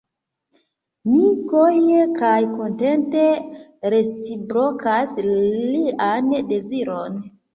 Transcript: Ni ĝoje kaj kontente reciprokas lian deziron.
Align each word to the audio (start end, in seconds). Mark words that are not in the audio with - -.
Ni 1.09 1.19
ĝoje 1.51 2.05
kaj 2.21 2.39
kontente 2.53 3.25
reciprokas 3.95 5.13
lian 5.29 6.33
deziron. 6.53 7.21